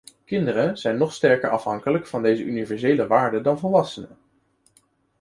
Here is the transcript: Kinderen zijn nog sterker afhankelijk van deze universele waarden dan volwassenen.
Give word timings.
Kinderen 0.25 0.77
zijn 0.77 0.97
nog 0.97 1.13
sterker 1.13 1.49
afhankelijk 1.49 2.07
van 2.07 2.21
deze 2.23 2.43
universele 2.43 3.07
waarden 3.07 3.43
dan 3.43 3.59
volwassenen. 3.59 4.17